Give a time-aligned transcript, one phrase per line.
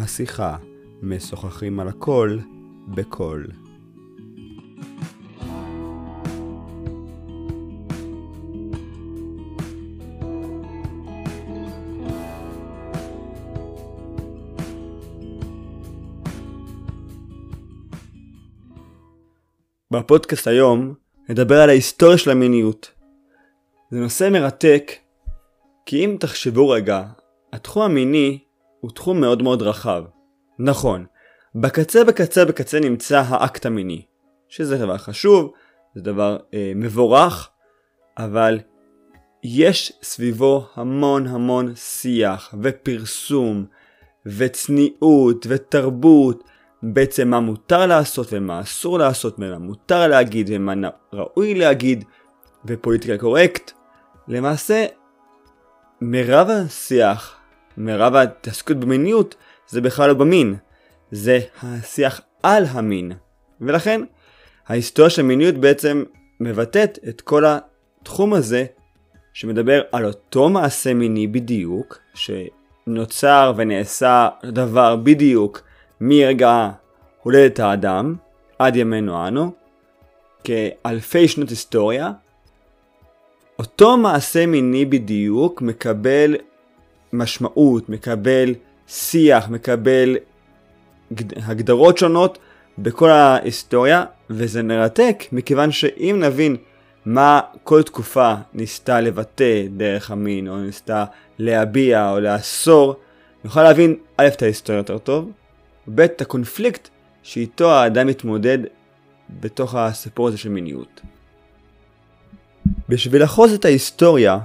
[0.00, 0.56] השיחה,
[1.02, 2.38] משוחחים על הכל,
[2.88, 3.46] בקול.
[19.90, 20.94] בפודקאסט היום
[21.28, 22.90] נדבר על ההיסטוריה של המיניות.
[23.90, 24.92] זה נושא מרתק,
[25.86, 27.04] כי אם תחשבו רגע,
[27.52, 28.38] התחום המיני
[28.80, 30.04] הוא תחום מאוד מאוד רחב.
[30.58, 31.06] נכון,
[31.54, 34.02] בקצה בקצה בקצה נמצא האקט המיני,
[34.48, 35.52] שזה דבר חשוב,
[35.94, 37.48] זה דבר אה, מבורך,
[38.18, 38.58] אבל
[39.44, 43.64] יש סביבו המון המון שיח ופרסום
[44.26, 46.44] וצניעות ותרבות
[46.82, 52.04] בעצם מה מותר לעשות ומה אסור לעשות, ומה מותר להגיד ומה ראוי להגיד,
[52.64, 53.72] ופוליטיקה קורקט.
[54.28, 54.86] למעשה,
[56.00, 57.39] מרב השיח,
[57.76, 59.34] מרב ההתעסקות במיניות,
[59.68, 60.54] זה בכלל לא במין,
[61.10, 63.12] זה השיח על המין.
[63.60, 64.00] ולכן,
[64.68, 66.04] ההיסטוריה של מיניות בעצם
[66.40, 68.64] מבטאת את כל התחום הזה,
[69.32, 75.62] שמדבר על אותו מעשה מיני בדיוק, שנוצר ונעשה דבר בדיוק
[76.00, 76.70] מרגע
[77.22, 78.14] הולדת האדם
[78.58, 79.52] עד ימינו אנו,
[80.44, 82.12] כאלפי שנות היסטוריה,
[83.58, 86.36] אותו מעשה מיני בדיוק מקבל
[87.12, 88.54] משמעות, מקבל
[88.88, 90.16] שיח, מקבל
[91.36, 92.38] הגדרות שונות
[92.78, 96.56] בכל ההיסטוריה, וזה מרתק מכיוון שאם נבין
[97.06, 101.04] מה כל תקופה ניסתה לבטא דרך המין, או ניסתה
[101.38, 102.96] להביע או לאסור,
[103.44, 105.30] נוכל להבין א' את ההיסטוריה יותר טוב,
[105.94, 106.88] ב' את הקונפליקט
[107.22, 108.58] שאיתו האדם מתמודד
[109.40, 111.00] בתוך הסיפור הזה של מיניות.
[112.88, 114.38] בשביל לחוז את ההיסטוריה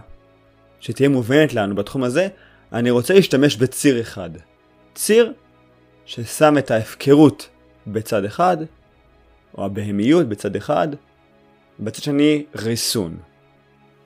[0.80, 2.28] שתהיה מובנת לנו בתחום הזה,
[2.74, 4.30] אני רוצה להשתמש בציר אחד.
[4.96, 5.34] ציר
[6.06, 7.50] ששם את ההפקרות
[7.88, 8.58] בצד אחד,
[9.58, 10.88] או הבהמיות בצד אחד,
[11.80, 13.18] בצד שני ריסון.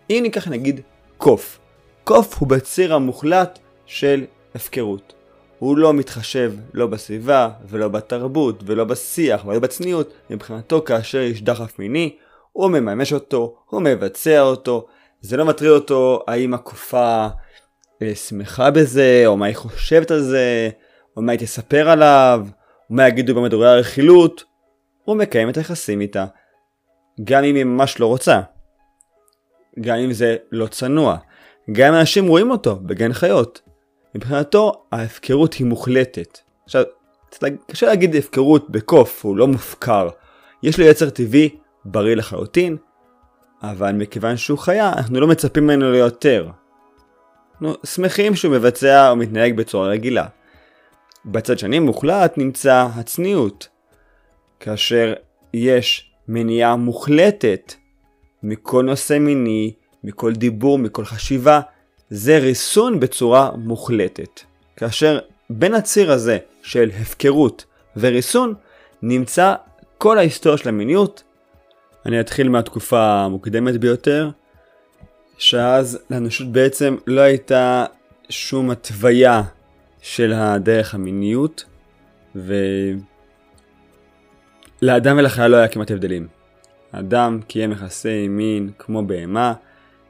[0.10, 0.82] אם ניקח נגיד
[1.18, 1.60] קוף,
[2.04, 4.26] קוף הוא בציר המוחלט של
[4.56, 5.14] הפקרות.
[5.60, 11.80] הוא לא מתחשב לא בסביבה, ולא בתרבות, ולא בשיח, ולא בצניעות, מבחינתו כאשר יש דחף
[11.80, 12.16] מיני,
[12.52, 14.88] הוא מממש אותו, הוא מבצע אותו,
[15.22, 17.28] זה לא מטריד אותו האם הקופה
[18.14, 20.70] שמחה בזה, או מה היא חושבת על זה,
[21.18, 22.48] או מה היא תספר עליו,
[22.90, 24.44] או מה יגידו במדורי הרכילות,
[25.04, 26.26] הוא מקיים את היחסים איתה.
[27.24, 28.42] גם אם היא ממש לא רוצה.
[29.82, 31.18] גם אם זה לא צנוע.
[31.72, 33.62] גם אם אנשים רואים אותו בגן חיות.
[34.16, 36.40] מבחינתו ההפקרות היא מוחלטת.
[36.66, 36.84] עכשיו,
[37.68, 40.10] קשה להגיד הפקרות בקוף, הוא לא מופקר.
[40.64, 41.50] יש לו יצר טבעי
[41.86, 42.78] בריא לחלוטין,
[43.64, 46.50] אבל מכיוון שהוא חיה, אנחנו לא מצפים ממנו ליותר.
[47.62, 50.26] אנחנו שמחים שהוא מבצע או מתנהג בצורה רגילה.
[51.26, 53.68] בצד שני מוחלט נמצא הצניעות,
[54.60, 55.14] כאשר
[55.54, 57.74] יש מניעה מוחלטת
[58.44, 61.62] מכל נושא מיני, מכל דיבור, מכל חשיבה,
[62.10, 64.42] זה ריסון בצורה מוחלטת.
[64.76, 65.20] כאשר
[65.50, 67.66] בין הציר הזה של הפקרות
[67.98, 68.54] וריסון
[69.02, 69.56] נמצא
[69.98, 71.24] כל ההיסטוריה של המיניות.
[72.06, 74.30] אני אתחיל מהתקופה המוקדמת ביותר,
[75.40, 77.86] שאז לאנושות בעצם לא הייתה
[78.30, 79.42] שום התוויה
[80.02, 81.66] של הדרך המיניות,
[82.36, 82.98] ולאדם
[85.18, 86.28] ולחיה לא היה כמעט הבדלים.
[86.94, 89.54] האדם קיים יחסי מין כמו בהמה,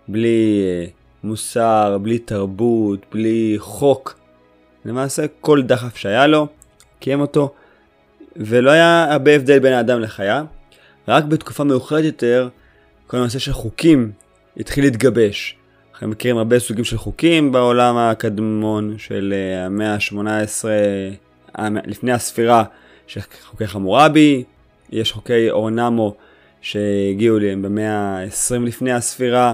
[0.08, 0.92] בלי uh,
[1.24, 4.20] מוסר, בלי תרבות, בלי חוק.
[4.86, 6.48] למעשה כל דחף שהיה לו,
[7.00, 7.54] קיים אותו,
[8.36, 10.44] ולא היה הרבה הבדל בין האדם לחיה.
[11.08, 12.50] רק בתקופה מאוחרת יותר,
[13.08, 14.12] כל הנושא של חוקים
[14.58, 15.56] התחיל להתגבש.
[15.94, 20.66] אנחנו מכירים הרבה סוגים של חוקים בעולם הקדמון של אה, המאה ה-18
[21.86, 22.64] לפני הספירה,
[23.08, 24.44] של חוקי חמורבי,
[24.90, 26.16] יש חוקי אורנמו
[26.62, 29.54] שהגיעו במאה ה-20 לפני הספירה,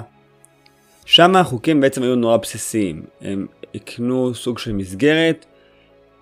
[1.05, 3.03] שם החוקים בעצם היו נורא בסיסיים.
[3.21, 5.45] הם הקנו סוג של מסגרת,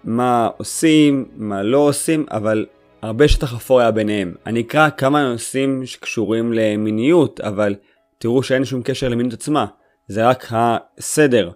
[0.03, 2.65] מה עושים, מה לא עושים, אבל
[3.01, 4.33] הרבה שטח אפור היה ביניהם.
[4.45, 7.75] אני אקרא כמה נושאים שקשורים למיניות, אבל
[8.23, 9.65] תראו שאין שום קשר למיניות עצמה.
[10.07, 11.51] זה רק הסדר.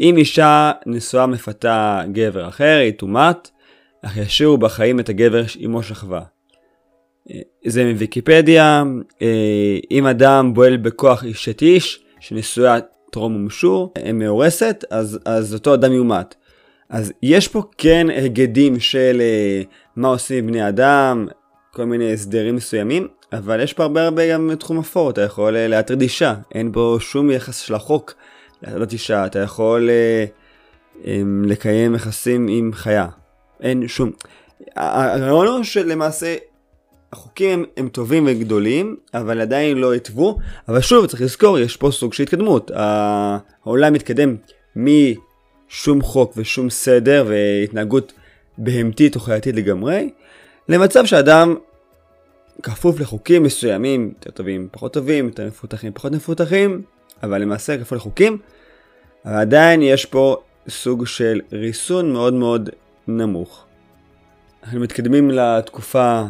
[0.00, 3.50] אם אישה נשואה מפתה גבר אחר, היא טומאת,
[4.02, 6.22] אך ישאירו בחיים את הגבר עמו שכבה.
[7.66, 8.82] זה מוויקיפדיה,
[9.22, 12.76] אה, אם אדם בועל בכוח אשת איש, שנישואיה
[13.12, 16.34] טרום מומשו, מאורסת, אז, אז אותו אדם יומת.
[16.88, 19.66] אז יש פה כן היגדים של uh,
[19.96, 21.28] מה עושים בני אדם,
[21.72, 25.58] כל מיני הסדרים מסוימים, אבל יש פה הרבה הרבה גם תחום אפור, אתה יכול uh,
[25.58, 28.14] להטריד אישה, אין פה שום יחס של החוק
[28.62, 29.90] להטריד אישה, אתה יכול
[31.04, 31.08] uh,
[31.44, 33.06] לקיים יחסים עם חיה.
[33.60, 34.10] אין שום...
[34.76, 36.36] הרעיון הוא שלמעשה
[37.12, 40.38] החוקים הם, הם טובים וגדולים, אבל עדיין לא התוו.
[40.68, 42.70] אבל שוב, צריך לזכור, יש פה סוג של התקדמות.
[42.74, 44.36] העולם מתקדם
[44.76, 48.12] משום חוק ושום סדר והתנהגות
[48.58, 50.10] בהמתית או חייתית לגמרי,
[50.68, 51.54] למצב שאדם
[52.62, 56.82] כפוף לחוקים מסוימים, יותר טובים, פחות טובים, יותר מפותחים, פחות מפותחים,
[57.22, 58.38] אבל למעשה כפוף לחוקים,
[59.24, 60.36] אבל עדיין יש פה
[60.68, 62.70] סוג של ריסון מאוד מאוד
[63.08, 63.64] נמוך.
[64.62, 66.24] אנחנו מתקדמים לתקופה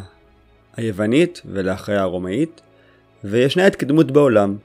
[0.76, 2.61] היוונית ולאחריה הרומאית,
[3.25, 4.56] וישנה התקדמות בעולם.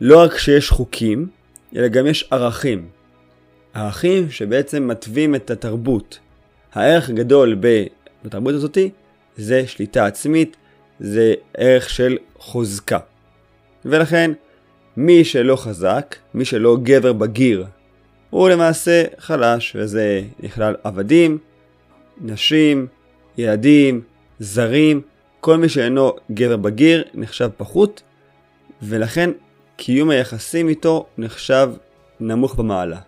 [0.00, 1.28] לא רק שיש חוקים,
[1.76, 2.88] אלא גם יש ערכים.
[3.74, 6.18] ערכים שבעצם מתווים את התרבות.
[6.72, 7.60] הערך הגדול
[8.24, 8.90] בתרבות הזאתי
[9.38, 10.56] זה שליטה עצמית,
[11.00, 12.98] זה ערך של חוזקה.
[13.84, 14.30] ולכן,
[14.96, 17.66] מי שלא חזק, מי שלא גבר בגיר,
[18.30, 21.38] הוא למעשה חלש, וזה נכלל עבדים,
[22.20, 22.86] נשים,
[23.38, 24.00] ילדים,
[24.38, 25.00] זרים,
[25.40, 28.02] כל מי שאינו גבר בגיר נחשב פחות,
[28.82, 29.30] ולכן
[29.76, 31.70] קיום היחסים איתו נחשב
[32.20, 33.00] נמוך במעלה.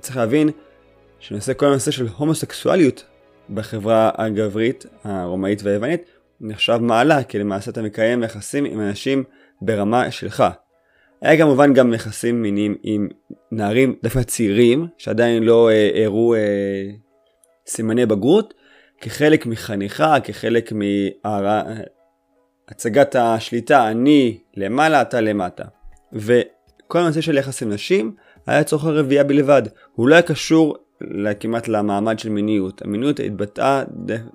[0.00, 0.50] צריך להבין
[1.20, 3.04] שנושא כל הנושא של הומוסקסואליות
[3.54, 6.02] בחברה הגברית, הרומאית והיוונית,
[6.40, 9.24] נחשב מעלה, כי למעשה אתה מקיים יחסים עם אנשים
[9.62, 10.44] ברמה שלך.
[11.20, 13.08] היה כמובן גם יחסים מיניים עם
[13.52, 16.40] נערים דווקא צעירים, שעדיין לא אה, הראו אה,
[17.66, 18.54] סימני בגרות,
[19.00, 20.72] כחלק מחניכה, כחלק
[22.68, 25.64] מהצגת השליטה, אני למעלה, אתה למטה.
[26.12, 28.14] וכל הנושא של יחס עם נשים
[28.46, 29.62] היה צורך הרבייה בלבד.
[29.92, 30.76] הוא לא היה קשור
[31.40, 32.82] כמעט למעמד של מיניות.
[32.82, 33.82] המיניות התבטאה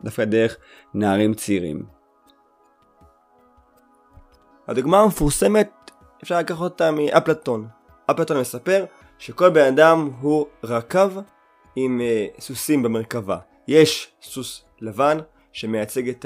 [0.03, 0.57] דווקא דרך
[0.93, 1.83] נערים צעירים.
[4.67, 5.91] הדוגמה המפורסמת,
[6.23, 7.67] אפשר לקחת אותה מאפלטון.
[8.11, 8.85] אפלטון מספר
[9.17, 11.11] שכל בן אדם הוא רכב
[11.75, 13.37] עם uh, סוסים במרכבה.
[13.67, 15.17] יש סוס לבן
[15.51, 16.25] שמייצג את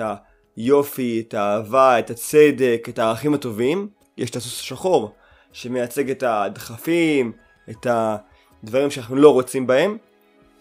[0.55, 3.89] היופי, את האהבה, את הצדק, את הערכים הטובים.
[4.17, 5.11] יש את הסוס השחור
[5.51, 7.31] שמייצג את הדחפים,
[7.69, 9.97] את הדברים שאנחנו לא רוצים בהם.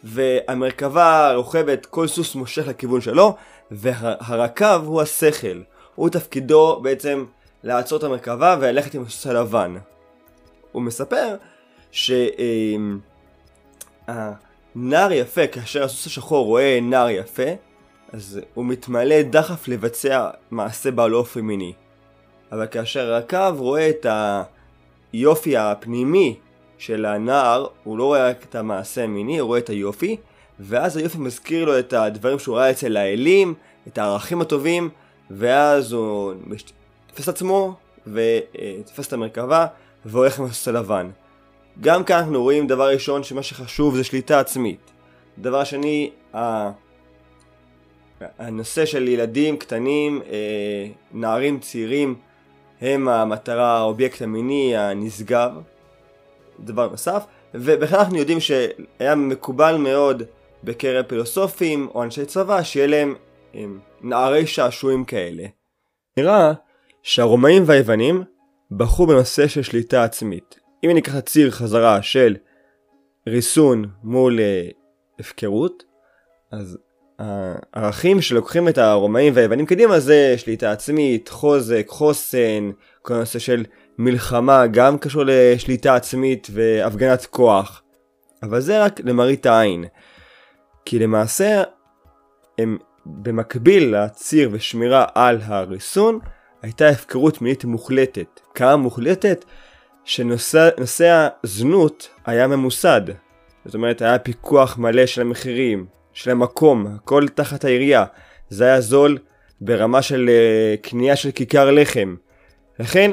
[0.04, 3.36] והמרכבה רוכבת, כל סוס מושך לכיוון שלו,
[3.70, 5.62] והרכב הוא השכל.
[5.94, 7.24] הוא תפקידו בעצם
[7.62, 9.76] לעצור את המרכבה וללכת עם הסוס הלבן.
[10.72, 11.36] הוא מספר
[11.90, 12.10] ש...
[14.08, 14.32] אה,
[14.74, 17.42] נער יפה, כאשר הסוס השחור רואה נער יפה,
[18.12, 21.72] אז הוא מתמלא דחף לבצע מעשה בעל אופי מיני.
[22.52, 24.06] אבל כאשר הקו רואה את
[25.12, 26.36] היופי הפנימי
[26.80, 30.16] של הנער, הוא לא רואה רק את המעשה המיני, הוא רואה את היופי,
[30.60, 33.54] ואז היופי מזכיר לו את הדברים שהוא ראה אצל האלים,
[33.88, 34.88] את הערכים הטובים,
[35.30, 36.32] ואז הוא
[37.06, 37.74] תופס עצמו,
[38.06, 39.66] ותופס את המרכבה,
[40.04, 41.10] והולך עם הסוס הלבן.
[41.80, 44.90] גם כאן אנחנו רואים דבר ראשון שמה שחשוב זה שליטה עצמית.
[45.38, 46.10] דבר שני,
[48.38, 52.14] הנושא של ילדים קטנים, אה, נערים צעירים,
[52.80, 55.52] הם המטרה, האובייקט המיני הנשגב.
[56.64, 57.24] דבר נוסף,
[57.54, 60.22] ובכלל אנחנו יודעים שהיה מקובל מאוד
[60.64, 63.14] בקרב פילוסופים או אנשי צבא שיהיה להם
[63.54, 65.44] הם, נערי שעשועים כאלה.
[66.16, 66.52] נראה
[67.02, 68.24] שהרומאים והיוונים
[68.70, 70.60] בחרו בנושא של שליטה עצמית.
[70.84, 72.36] אם ניקח את ציר חזרה של
[73.28, 74.74] ריסון מול uh,
[75.20, 75.84] הפקרות,
[76.52, 76.78] אז
[77.18, 82.70] הערכים שלוקחים את הרומאים והיוונים קדימה זה שליטה עצמית, חוזק, חוסן,
[83.02, 83.64] כל הנושא של
[84.00, 87.82] מלחמה גם קשור לשליטה עצמית והפגנת כוח.
[88.42, 89.84] אבל זה רק למראית העין.
[90.84, 91.62] כי למעשה
[92.58, 96.18] הם במקביל לציר ושמירה על הריסון
[96.62, 98.40] הייתה הפקרות מינית מוחלטת.
[98.54, 99.44] כמה מוחלטת?
[100.04, 103.02] שנושא הזנות היה ממוסד.
[103.64, 108.04] זאת אומרת, היה פיקוח מלא של המחירים, של המקום, הכל תחת העירייה.
[108.48, 109.18] זה היה זול
[109.60, 112.16] ברמה של uh, קנייה של כיכר לחם.
[112.78, 113.10] לכן,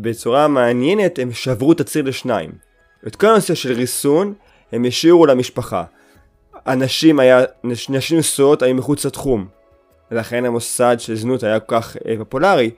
[0.00, 2.50] בצורה מעניינת, הם שברו את הציר לשניים.
[3.06, 4.34] את כל הנושא של ריסון,
[4.72, 5.84] הם השאירו למשפחה.
[6.66, 9.46] הנשים היה, נשים נשואות היו מחוץ לתחום.
[10.10, 12.70] ולכן המוסד של זנות היה כל כך uh, פופולרי,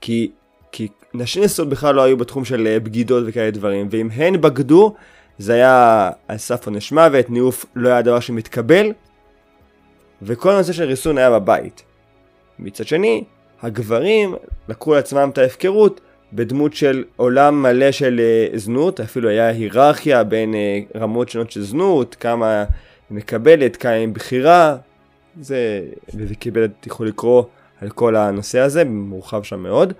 [0.00, 0.30] כי
[0.72, 4.94] כי נשים נשואות בכלל לא היו בתחום של אה, בגידות וכאלה דברים, ואם הן בגדו,
[5.38, 8.92] זה היה על סף עונש מוות, ניאוף לא היה דבר שמתקבל,
[10.22, 11.82] וכל הנושא של ריסון היה בבית.
[12.58, 13.24] מצד שני,
[13.62, 14.34] הגברים
[14.68, 16.00] לקחו לעצמם את ההפקרות
[16.32, 18.20] בדמות של עולם מלא של
[18.52, 22.64] uh, זנות, אפילו היה היררכיה בין uh, רמות שונות של זנות, כמה
[23.10, 24.76] מקבלת, כמה עם בחירה,
[25.40, 25.82] זה
[26.14, 27.42] בוויקיבלד תוכלו לקרוא
[27.80, 29.92] על כל הנושא הזה, מורחב שם מאוד.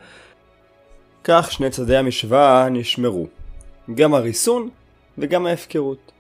[1.25, 3.27] כך שני צדי המשוואה נשמרו.
[3.95, 4.69] גם הריסון
[5.19, 6.13] וגם ההפקרות.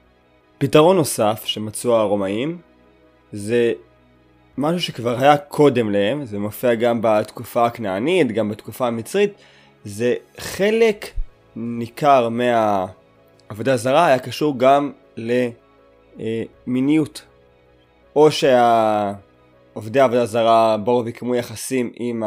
[0.58, 2.58] פתרון נוסף שמצאו הרומאים
[3.32, 3.72] זה
[4.58, 9.32] משהו שכבר היה קודם להם, זה מופיע גם בתקופה הכנענית, גם בתקופה המצרית,
[9.88, 11.06] זה חלק
[11.56, 14.92] ניכר מהעבודה הזרה היה קשור גם
[16.66, 17.22] למיניות.
[18.16, 22.22] או שהעובדי העבודה זרה באו ויקמו יחסים עם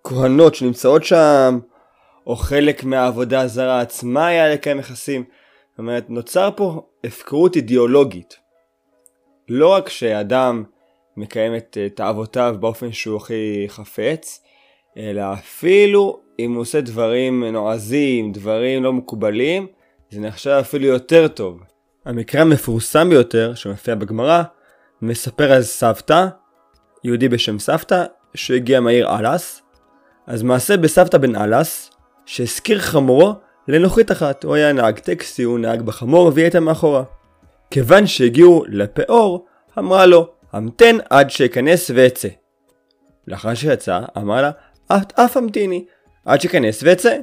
[0.00, 1.58] הכהנות שנמצאות שם,
[2.26, 5.24] או חלק מהעבודה הזרה עצמה היה לקיים יחסים.
[5.70, 8.36] זאת אומרת, נוצר פה הפקרות אידיאולוגית.
[9.48, 10.64] לא רק שאדם
[11.16, 14.42] מקיים את תאוותיו באופן שהוא הכי חפץ,
[14.96, 19.66] אלא אפילו אם הוא עושה דברים נועזים, דברים לא מקובלים,
[20.10, 21.60] זה נחשב אפילו יותר טוב.
[22.04, 24.42] המקרה המפורסם ביותר שמופיע בגמרא
[25.02, 26.26] מספר על סבתא,
[27.04, 29.62] יהודי בשם סבתא, שהגיע מהעיר אלאס.
[30.26, 31.90] אז מעשה בסבתא בן אלאס,
[32.26, 33.34] שהזכיר חמורו
[33.68, 34.44] לנוחית אחת.
[34.44, 37.02] הוא היה נהג טקסי, הוא נהג בחמור והיא הייתה מאחורה.
[37.70, 39.46] כיוון שהגיעו לפאור,
[39.78, 42.28] אמרה לו, המתן עד שיכנס ואצא.
[43.26, 44.50] לאחר שיצא, אמר לה,
[44.96, 45.84] את אף המתיני,
[46.24, 47.16] עד שיכנס ואצא.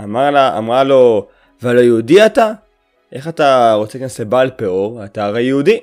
[0.00, 1.26] אמר לה, אמרה לו,
[1.62, 2.52] ולא יהודי אתה?
[3.12, 5.04] איך אתה רוצה להיכנס לבעל פאור?
[5.04, 5.80] אתה הרי יהודי.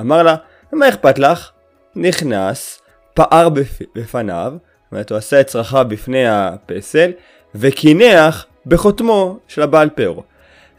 [0.00, 0.36] אמר לה,
[0.72, 1.50] מה אכפת לך?
[1.96, 2.80] נכנס,
[3.14, 3.48] פער
[3.94, 7.10] בפניו, זאת אומרת הוא עשה את צרכיו בפני הפסל,
[7.54, 10.24] וקינח בחותמו של הבעל פאור.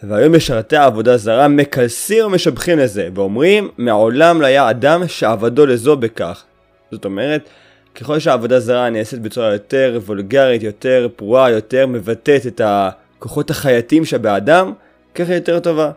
[0.04, 6.44] והיום משרתי העבודה זרה מקלסים ומשבחים לזה, ואומרים, מעולם לא היה אדם שעבדו לזו בכך.
[6.92, 7.50] זאת אומרת,
[7.96, 14.74] ככל שהעבודה זרה נעשית בצורה יותר וולגרית, יותר פרועה, יותר מבטאת את הכוחות החייתיים שבאדם,
[15.16, 15.92] ככה יותר טובה.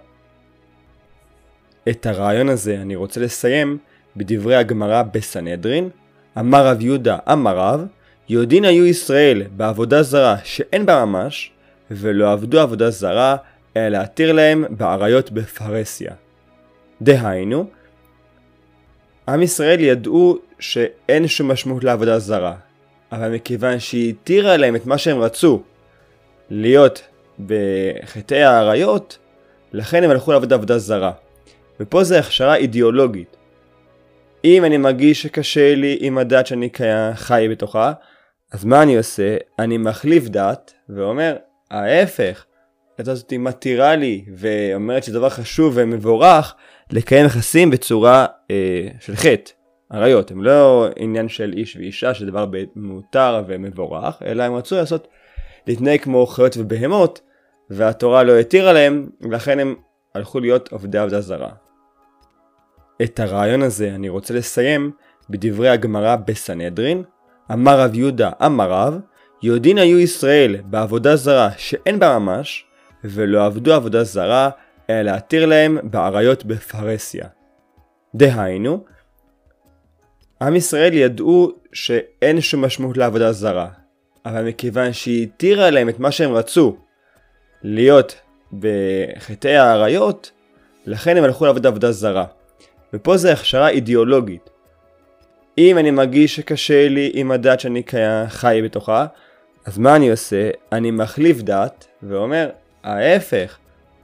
[1.88, 3.78] את הרעיון הזה אני רוצה לסיים
[4.16, 5.88] בדברי הגמרא בסנהדרין,
[6.38, 7.86] אמר רב יהודה אמר רב,
[8.28, 11.50] יהודין היו ישראל בעבודה זרה שאין בה ממש,
[11.90, 13.36] ולא עבדו עבודה זרה,
[13.76, 16.12] אלא להתיר להם באריות בפרהסיה.
[17.02, 17.66] דהיינו,
[19.28, 22.54] עם ישראל ידעו שאין שום משמעות לעבודה זרה,
[23.12, 25.62] אבל מכיוון שהיא התירה להם את מה שהם רצו,
[26.50, 27.02] להיות
[27.46, 29.18] בחטאי האריות,
[29.72, 31.12] לכן הם הלכו לעבוד עבודה זרה.
[31.80, 33.36] ופה זה הכשרה אידיאולוגית.
[34.44, 36.68] אם אני מרגיש שקשה לי עם הדת שאני
[37.14, 37.92] חי בתוכה,
[38.52, 39.36] אז מה אני עושה?
[39.58, 41.36] אני מחליף דת ואומר,
[41.70, 42.44] ההפך,
[42.98, 46.54] הדת הזאת מתירה לי ואומרת שזה דבר חשוב ומבורך
[46.92, 49.52] לקיים יחסים בצורה אה, של חטא.
[49.90, 55.08] עריות הם לא עניין של איש ואישה שזה דבר מותר ומבורך, אלא הם רצו לעשות,
[55.66, 57.20] להתנהג כמו חיות ובהמות,
[57.70, 59.74] והתורה לא התירה להם, ולכן הם
[60.14, 61.50] הלכו להיות עובדי עבודה זרה.
[63.02, 64.90] את הרעיון הזה אני רוצה לסיים
[65.30, 67.02] בדברי הגמרא בסנהדרין,
[67.52, 68.98] אמר רב יהודה אמר רב,
[69.42, 72.64] יהודין היו ישראל בעבודה זרה שאין בה ממש,
[73.04, 74.50] ולא עבדו עבודה זרה,
[74.90, 77.26] אלא להתיר להם באריות בפרהסיה.
[78.14, 78.84] דהיינו,
[80.42, 83.68] עם ישראל ידעו שאין שום משמעות לעבודה זרה,
[84.26, 86.76] אבל מכיוון שהיא התירה להם את מה שהם רצו,
[87.62, 88.20] להיות
[88.52, 90.30] בחטאי האריות,
[90.86, 92.24] לכן הם הלכו לעבוד עבודה זרה.
[92.92, 94.50] ופה זה הכשרה אידיאולוגית.
[95.58, 97.82] אם אני מרגיש שקשה לי עם הדת שאני
[98.28, 99.06] חי בתוכה,
[99.64, 100.50] אז מה אני עושה?
[100.72, 102.50] אני מחליף דת ואומר,
[102.82, 103.58] ההפך,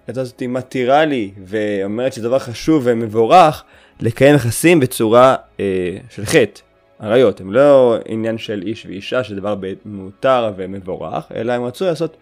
[0.08, 3.64] הדת הזאת מתירה לי ואומרת שזה דבר חשוב ומבורך
[4.00, 6.60] לקיים יחסים בצורה אה, של חטא.
[6.98, 9.54] עריות הם לא עניין של איש ואישה שזה דבר
[9.84, 12.16] מותר ומבורך, אלא הם רצו לעשות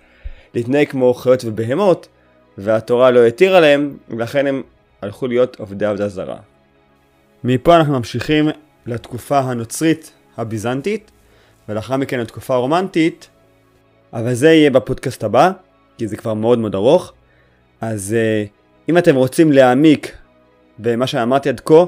[0.55, 2.09] להתנהג כמו חיות ובהמות,
[2.59, 4.63] והתורה לא התירה להם, ולכן הם
[5.03, 6.37] הלכו להיות עובדי עבודה זרה.
[7.45, 8.49] מפה אנחנו ממשיכים
[8.87, 11.11] לתקופה הנוצרית הביזנטית,
[11.69, 13.29] ולאחר מכן לתקופה הרומנטית,
[14.13, 15.51] אבל זה יהיה בפודקאסט הבא,
[15.99, 17.13] כי זה כבר מאוד מאוד ארוך.
[17.81, 18.49] אז uh,
[18.89, 20.17] אם אתם רוצים להעמיק
[20.79, 21.85] במה שאמרתי עד כה,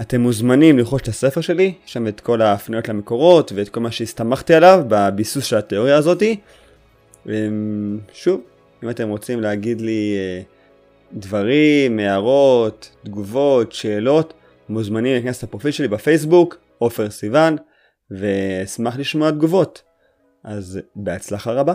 [0.00, 3.90] אתם מוזמנים לרכוש את הספר שלי, יש שם את כל ההפניות למקורות ואת כל מה
[3.90, 6.40] שהסתמכתי עליו בביסוס של התיאוריה הזאתי.
[8.12, 8.40] שוב,
[8.84, 10.42] אם אתם רוצים להגיד לי אה,
[11.12, 14.32] דברים, הערות, תגובות, שאלות,
[14.68, 17.56] מוזמנים להיכנס לפרופיל שלי בפייסבוק, עופר סיוון,
[18.10, 19.82] ואשמח לשמוע תגובות.
[20.44, 21.74] אז בהצלחה רבה.